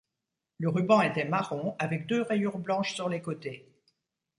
Le 0.57 0.67
ruban 0.67 1.01
était 1.03 1.25
marron 1.25 1.75
avec 1.77 2.07
deux 2.07 2.23
rayures 2.23 2.57
blanches 2.57 2.95
sur 2.95 3.07
les 3.07 3.21
côtés. 3.21 3.71